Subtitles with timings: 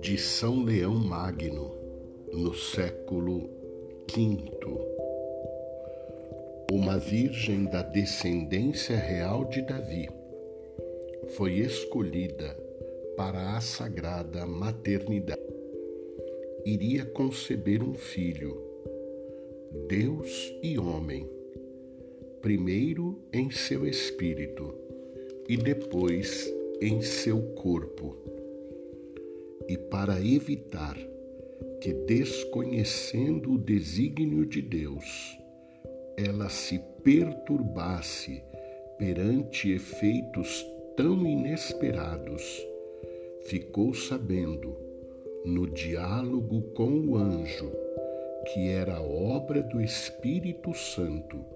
[0.00, 1.74] De São Leão Magno,
[2.32, 3.48] no século
[4.12, 4.36] V,
[6.72, 10.08] uma virgem da descendência real de Davi
[11.36, 12.56] foi escolhida
[13.16, 15.40] para a sagrada maternidade.
[16.64, 18.60] Iria conceber um filho,
[19.88, 21.28] Deus e homem,
[22.44, 24.74] primeiro em seu espírito
[25.48, 28.18] e depois em seu corpo.
[29.66, 30.94] E para evitar
[31.80, 35.38] que, desconhecendo o desígnio de Deus,
[36.18, 38.42] ela se perturbasse
[38.98, 40.66] perante efeitos
[40.98, 42.62] tão inesperados,
[43.46, 44.76] ficou sabendo,
[45.46, 47.72] no diálogo com o anjo,
[48.52, 51.53] que era obra do Espírito Santo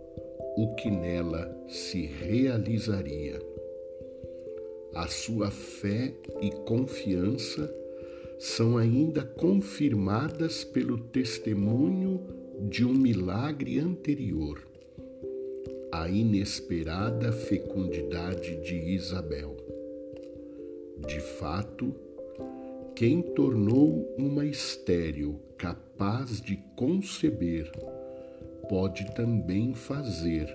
[0.58, 3.40] o que nela se realizaria.
[4.92, 7.72] A sua fé e confiança
[8.40, 12.20] são ainda confirmadas pelo testemunho
[12.68, 14.66] de um milagre anterior,
[15.92, 19.56] a inesperada fecundidade de Isabel.
[21.06, 21.94] De fato,
[22.96, 27.70] quem tornou uma estéril capaz de conceber,
[28.68, 30.54] pode também fazer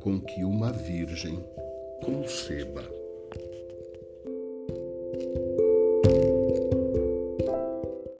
[0.00, 1.44] com que uma virgem
[2.02, 2.97] conceba.